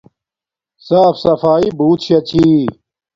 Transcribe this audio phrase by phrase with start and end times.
[0.87, 2.45] صاف سفایݵ بوت شا چھی